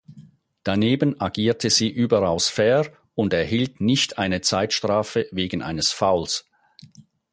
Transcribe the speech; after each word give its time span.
Daneben 0.63 1.21
agierte 1.21 1.69
sie 1.69 1.87
überaus 1.87 2.49
fair 2.49 2.91
und 3.13 3.33
erhielt 3.33 3.81
nicht 3.81 4.17
eine 4.17 4.41
Zeitstrafe 4.41 5.27
wegen 5.31 5.61
eines 5.61 5.91
Fouls. 5.91 6.49